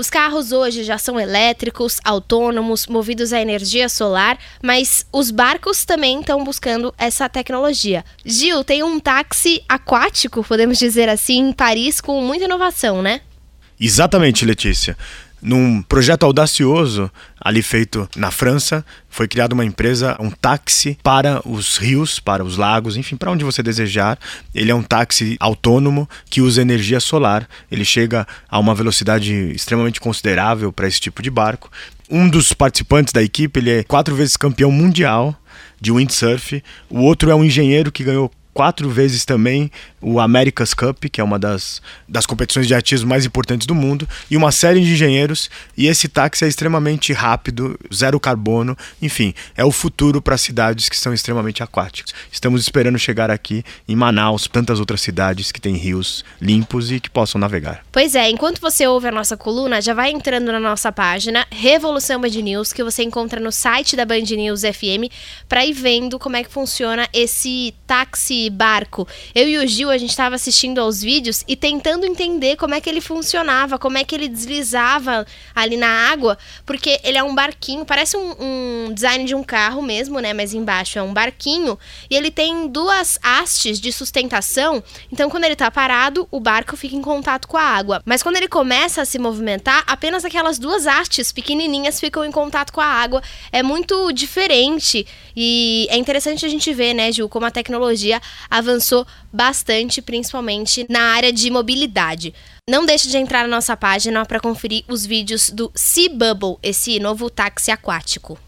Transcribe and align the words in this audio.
Os 0.00 0.08
carros 0.08 0.50
hoje 0.50 0.82
já 0.82 0.96
são 0.96 1.20
elétricos, 1.20 2.00
autônomos, 2.02 2.86
movidos 2.86 3.34
a 3.34 3.40
energia 3.42 3.86
solar, 3.86 4.38
mas 4.62 5.04
os 5.12 5.30
barcos 5.30 5.84
também 5.84 6.20
estão 6.20 6.42
buscando 6.42 6.94
essa 6.96 7.28
tecnologia. 7.28 8.02
Gil, 8.24 8.64
tem 8.64 8.82
um 8.82 8.98
táxi 8.98 9.62
aquático, 9.68 10.42
podemos 10.42 10.78
dizer 10.78 11.10
assim, 11.10 11.50
em 11.50 11.52
Paris 11.52 12.00
com 12.00 12.18
muita 12.22 12.46
inovação, 12.46 13.02
né? 13.02 13.20
Exatamente, 13.78 14.46
Letícia. 14.46 14.96
Num 15.42 15.80
projeto 15.82 16.24
audacioso, 16.24 17.10
ali 17.40 17.62
feito 17.62 18.08
na 18.14 18.30
França, 18.30 18.84
foi 19.08 19.26
criada 19.26 19.54
uma 19.54 19.64
empresa, 19.64 20.16
um 20.20 20.30
táxi 20.30 20.98
para 21.02 21.40
os 21.48 21.78
rios, 21.78 22.20
para 22.20 22.44
os 22.44 22.56
lagos, 22.56 22.96
enfim, 22.96 23.16
para 23.16 23.30
onde 23.30 23.44
você 23.44 23.62
desejar. 23.62 24.18
Ele 24.54 24.70
é 24.70 24.74
um 24.74 24.82
táxi 24.82 25.36
autônomo 25.40 26.08
que 26.28 26.42
usa 26.42 26.60
energia 26.60 27.00
solar. 27.00 27.48
Ele 27.70 27.84
chega 27.84 28.26
a 28.48 28.58
uma 28.58 28.74
velocidade 28.74 29.34
extremamente 29.52 30.00
considerável 30.00 30.72
para 30.72 30.86
esse 30.86 31.00
tipo 31.00 31.22
de 31.22 31.30
barco. 31.30 31.70
Um 32.10 32.28
dos 32.28 32.52
participantes 32.52 33.12
da 33.12 33.22
equipe, 33.22 33.60
ele 33.60 33.70
é 33.70 33.82
quatro 33.84 34.14
vezes 34.14 34.36
campeão 34.36 34.70
mundial 34.70 35.34
de 35.80 35.90
windsurf. 35.90 36.62
O 36.88 37.00
outro 37.00 37.30
é 37.30 37.34
um 37.34 37.44
engenheiro 37.44 37.90
que 37.90 38.04
ganhou 38.04 38.30
quatro 38.60 38.90
vezes 38.90 39.24
também 39.24 39.70
o 40.02 40.20
America's 40.20 40.74
Cup, 40.74 41.04
que 41.10 41.18
é 41.18 41.24
uma 41.24 41.38
das, 41.38 41.80
das 42.06 42.26
competições 42.26 42.66
de 42.66 42.74
atismo 42.74 43.08
mais 43.08 43.24
importantes 43.24 43.66
do 43.66 43.74
mundo, 43.74 44.06
e 44.30 44.36
uma 44.36 44.52
série 44.52 44.82
de 44.82 44.92
engenheiros. 44.92 45.48
E 45.74 45.86
esse 45.86 46.08
táxi 46.08 46.44
é 46.44 46.48
extremamente 46.48 47.10
rápido, 47.14 47.80
zero 47.92 48.20
carbono, 48.20 48.76
enfim, 49.00 49.32
é 49.56 49.64
o 49.64 49.72
futuro 49.72 50.20
para 50.20 50.36
cidades 50.36 50.90
que 50.90 50.96
são 50.98 51.14
extremamente 51.14 51.62
aquáticas. 51.62 52.12
Estamos 52.30 52.60
esperando 52.60 52.98
chegar 52.98 53.30
aqui 53.30 53.64
em 53.88 53.96
Manaus, 53.96 54.46
tantas 54.46 54.78
outras 54.78 55.00
cidades 55.00 55.50
que 55.50 55.60
têm 55.60 55.76
rios 55.76 56.22
limpos 56.38 56.92
e 56.92 57.00
que 57.00 57.08
possam 57.08 57.40
navegar. 57.40 57.82
Pois 57.90 58.14
é, 58.14 58.28
enquanto 58.28 58.60
você 58.60 58.86
ouve 58.86 59.08
a 59.08 59.12
nossa 59.12 59.38
coluna, 59.38 59.80
já 59.80 59.94
vai 59.94 60.10
entrando 60.10 60.52
na 60.52 60.60
nossa 60.60 60.92
página 60.92 61.46
Revolução 61.50 62.20
Band 62.20 62.28
News, 62.28 62.74
que 62.74 62.84
você 62.84 63.02
encontra 63.02 63.40
no 63.40 63.50
site 63.50 63.96
da 63.96 64.04
Band 64.04 64.20
News 64.36 64.60
FM, 64.60 65.10
para 65.48 65.64
ir 65.64 65.72
vendo 65.72 66.18
como 66.18 66.36
é 66.36 66.44
que 66.44 66.50
funciona 66.50 67.08
esse 67.14 67.74
táxi 67.86 68.49
barco. 68.50 69.06
Eu 69.34 69.48
e 69.48 69.58
o 69.58 69.66
Gil, 69.66 69.90
a 69.90 69.98
gente 69.98 70.10
estava 70.10 70.34
assistindo 70.34 70.80
aos 70.80 71.00
vídeos 71.00 71.44
e 71.46 71.56
tentando 71.56 72.04
entender 72.04 72.56
como 72.56 72.74
é 72.74 72.80
que 72.80 72.88
ele 72.88 73.00
funcionava, 73.00 73.78
como 73.78 73.98
é 73.98 74.04
que 74.04 74.14
ele 74.14 74.28
deslizava 74.28 75.26
ali 75.54 75.76
na 75.76 76.10
água, 76.10 76.36
porque 76.66 77.00
ele 77.04 77.18
é 77.18 77.22
um 77.22 77.34
barquinho, 77.34 77.84
parece 77.84 78.16
um, 78.16 78.34
um 78.40 78.92
design 78.92 79.24
de 79.24 79.34
um 79.34 79.42
carro 79.42 79.82
mesmo, 79.82 80.20
né? 80.20 80.32
Mas 80.32 80.52
embaixo 80.54 80.98
é 80.98 81.02
um 81.02 81.12
barquinho 81.12 81.78
e 82.08 82.16
ele 82.16 82.30
tem 82.30 82.68
duas 82.68 83.18
hastes 83.22 83.80
de 83.80 83.92
sustentação. 83.92 84.82
Então, 85.12 85.30
quando 85.30 85.44
ele 85.44 85.54
está 85.54 85.70
parado, 85.70 86.26
o 86.30 86.40
barco 86.40 86.76
fica 86.76 86.96
em 86.96 87.02
contato 87.02 87.46
com 87.46 87.56
a 87.56 87.62
água. 87.62 88.02
Mas 88.04 88.22
quando 88.22 88.36
ele 88.36 88.48
começa 88.48 89.02
a 89.02 89.04
se 89.04 89.18
movimentar, 89.18 89.84
apenas 89.86 90.24
aquelas 90.24 90.58
duas 90.58 90.86
hastes 90.86 91.32
pequenininhas 91.32 92.00
ficam 92.00 92.24
em 92.24 92.30
contato 92.30 92.72
com 92.72 92.80
a 92.80 92.86
água. 92.86 93.22
É 93.52 93.62
muito 93.62 94.12
diferente 94.12 95.06
e 95.36 95.86
é 95.90 95.96
interessante 95.96 96.44
a 96.44 96.48
gente 96.48 96.72
ver, 96.72 96.94
né, 96.94 97.12
Gil, 97.12 97.28
como 97.28 97.46
a 97.46 97.50
tecnologia 97.50 98.20
avançou 98.48 99.06
bastante, 99.32 100.00
principalmente 100.00 100.86
na 100.88 101.02
área 101.12 101.32
de 101.32 101.50
mobilidade. 101.50 102.32
Não 102.68 102.86
deixe 102.86 103.08
de 103.08 103.18
entrar 103.18 103.42
na 103.42 103.56
nossa 103.56 103.76
página 103.76 104.24
para 104.24 104.40
conferir 104.40 104.84
os 104.88 105.04
vídeos 105.04 105.50
do 105.50 105.70
Sea 105.74 106.08
Bubble, 106.08 106.56
esse 106.62 106.98
novo 106.98 107.28
táxi 107.28 107.70
aquático. 107.70 108.38